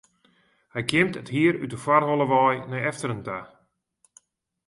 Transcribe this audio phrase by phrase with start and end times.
[0.73, 3.39] Hy kjimt it hier út de foarholle wei nei efteren ta.